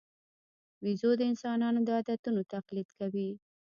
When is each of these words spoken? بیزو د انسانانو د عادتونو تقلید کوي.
بیزو 0.83 1.11
د 1.17 1.21
انسانانو 1.31 1.79
د 1.87 1.89
عادتونو 1.97 2.41
تقلید 2.53 2.89
کوي. 2.99 3.29